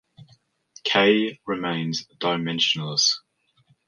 "K" 0.83 1.39
remains 1.45 2.07
dimensionless. 2.19 3.19